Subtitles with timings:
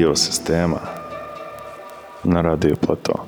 [0.00, 0.80] біосистема
[2.24, 3.19] на радіоплато.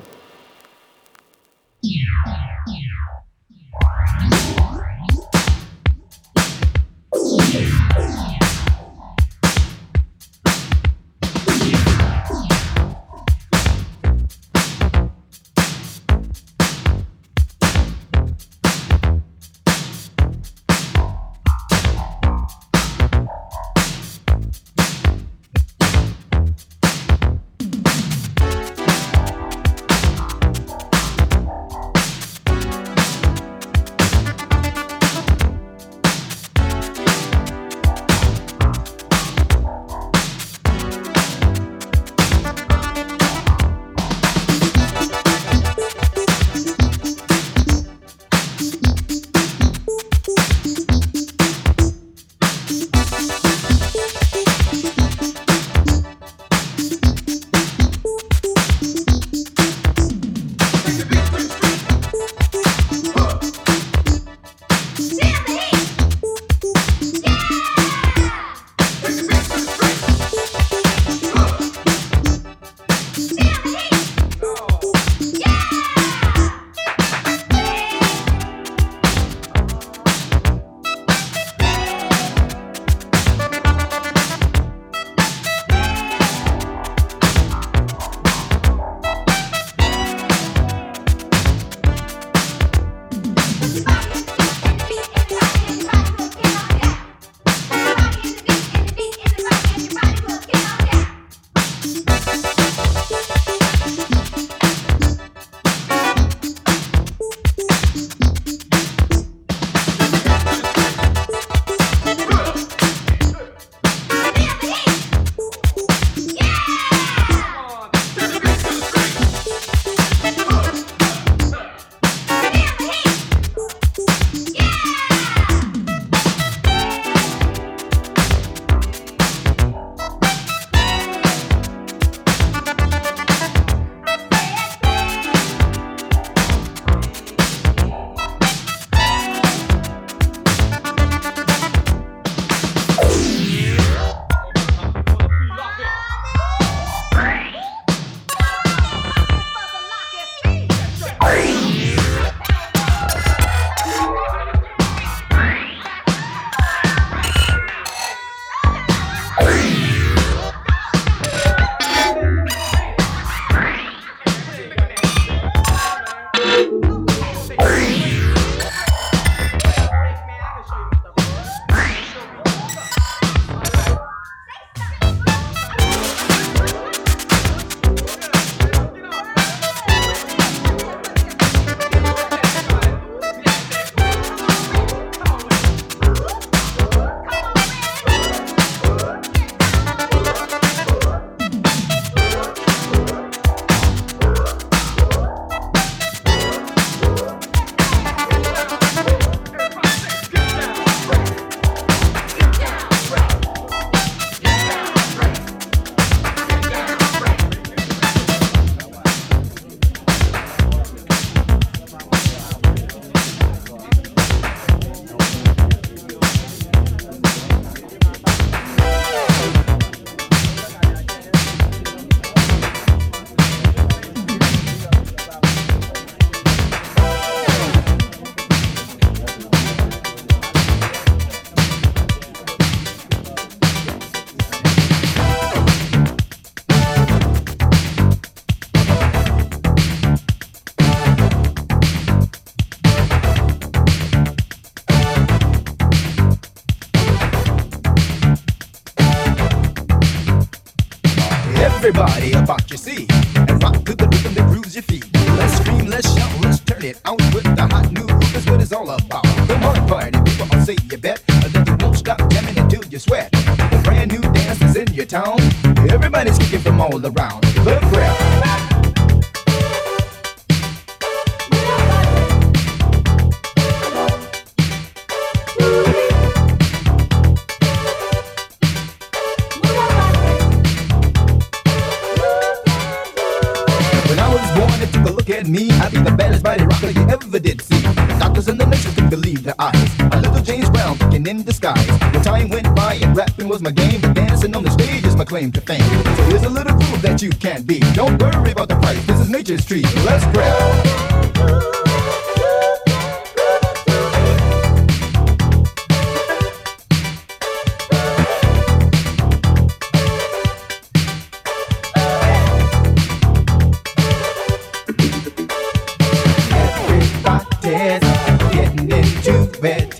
[319.65, 319.99] it.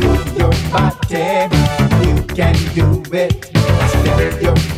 [0.00, 1.48] Move your body.
[2.06, 3.44] You can do it.
[3.44, 4.69] Step your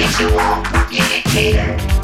[0.00, 0.20] Look
[1.58, 1.99] out.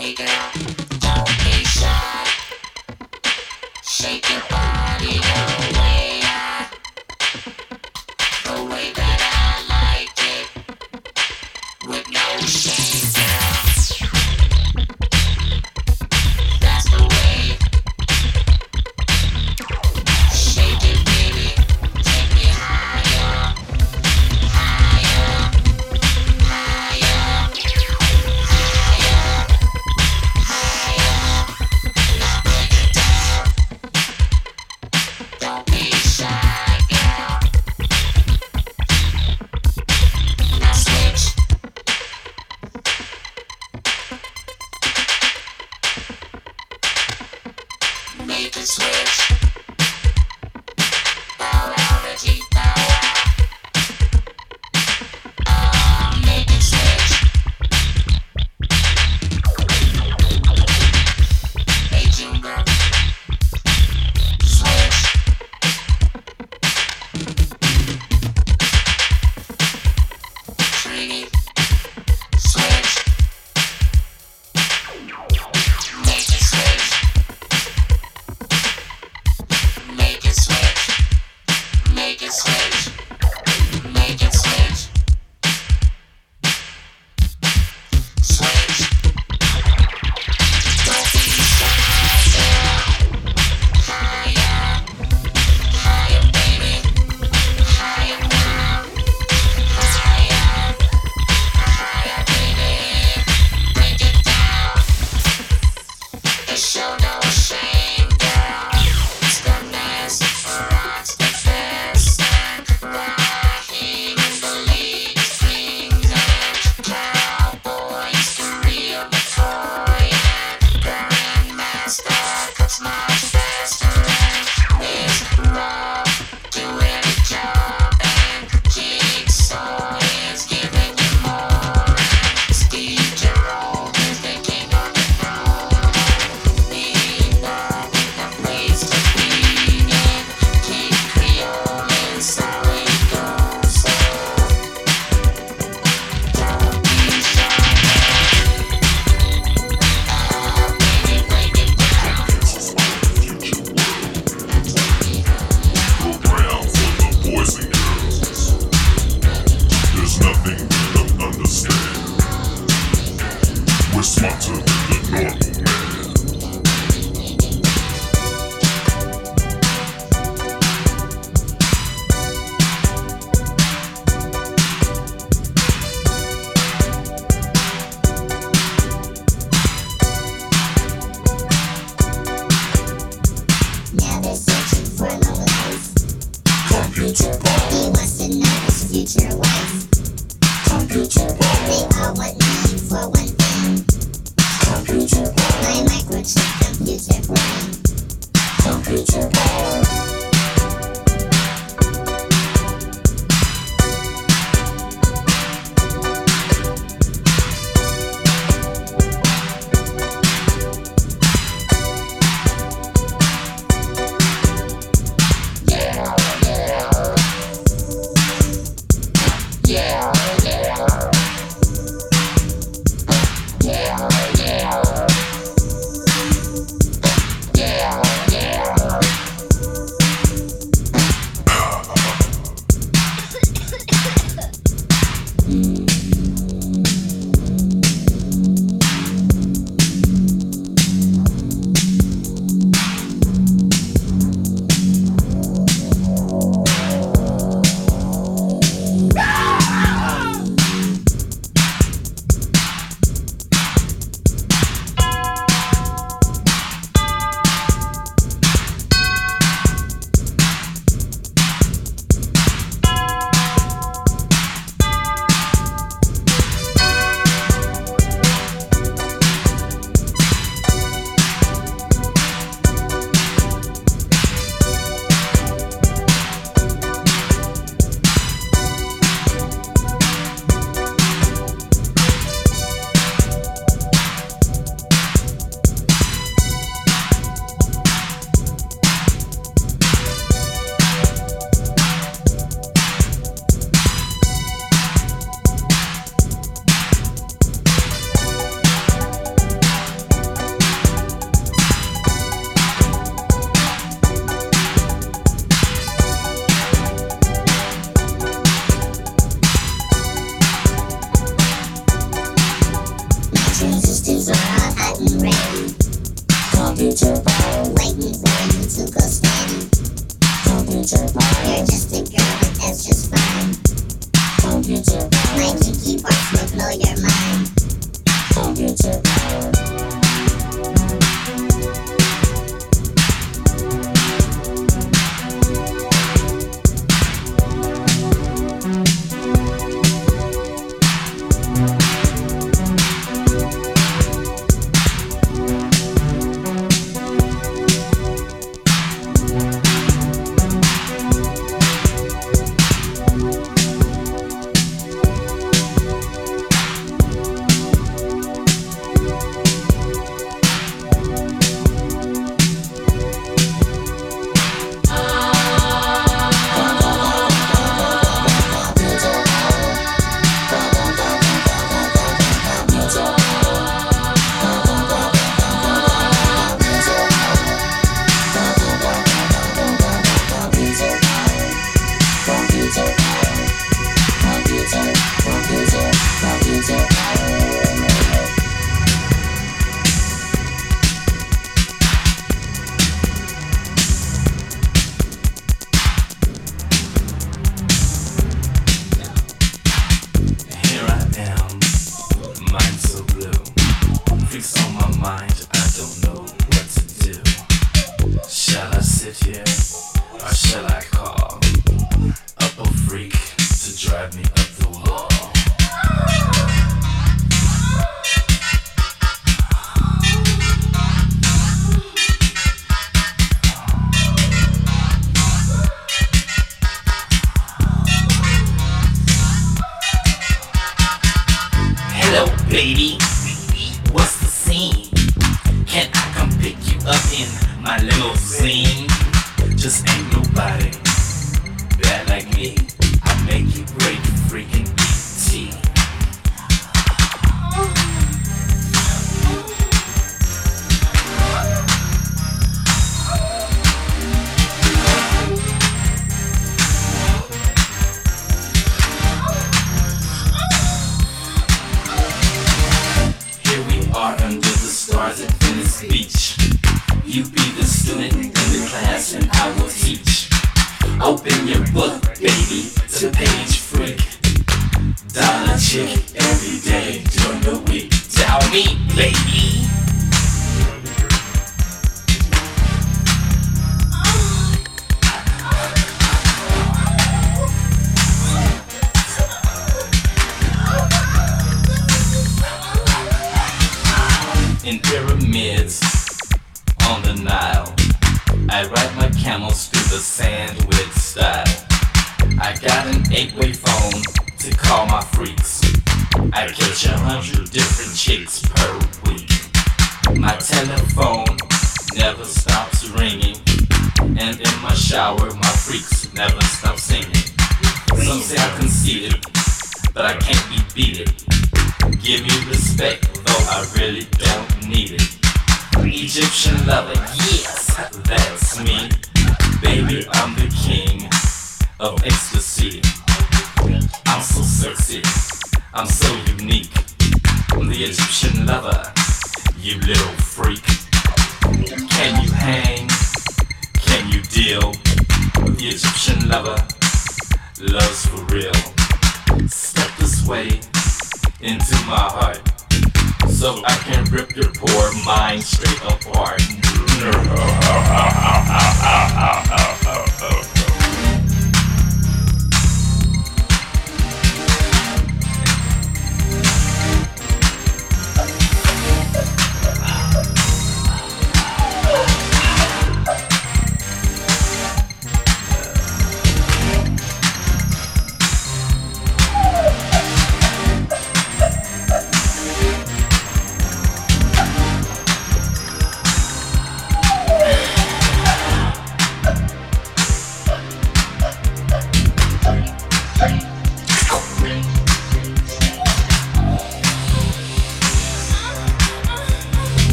[0.00, 0.18] Shake
[4.30, 4.59] it up.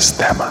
[0.00, 0.47] система.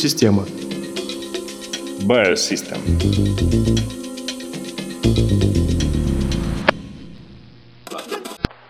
[0.00, 0.46] система–